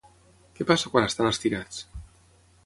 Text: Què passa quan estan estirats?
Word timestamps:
Què 0.55 0.65
passa 0.71 0.91
quan 0.95 1.05
estan 1.09 1.29
estirats? 1.33 1.85